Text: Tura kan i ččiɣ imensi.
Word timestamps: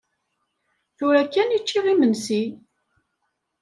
Tura 0.97 1.23
kan 1.33 1.49
i 1.57 1.59
ččiɣ 1.63 1.85
imensi. 1.93 2.43